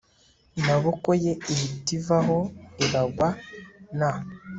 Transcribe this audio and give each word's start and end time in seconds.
maboko 0.67 1.09
ye 1.23 1.33
ihita 1.53 1.89
ivaho 1.97 2.39
iragwa 2.83 3.27
n 3.97 3.99